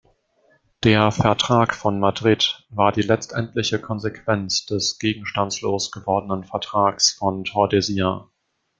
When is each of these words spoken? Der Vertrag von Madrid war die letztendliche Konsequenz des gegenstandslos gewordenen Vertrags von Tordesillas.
Der 0.83 1.11
Vertrag 1.11 1.75
von 1.75 1.99
Madrid 1.99 2.63
war 2.71 2.91
die 2.91 3.03
letztendliche 3.03 3.79
Konsequenz 3.79 4.65
des 4.65 4.97
gegenstandslos 4.97 5.91
gewordenen 5.91 6.43
Vertrags 6.43 7.11
von 7.11 7.43
Tordesillas. 7.43 8.23